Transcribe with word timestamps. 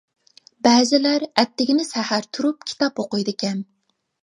بەزىلەر 0.67 1.25
ئەتىگىنى 1.43 1.87
سەھەر 1.91 2.27
تۇرۇپ 2.39 2.67
كىتاب 2.73 3.05
ئوقۇيدىكەن. 3.07 3.65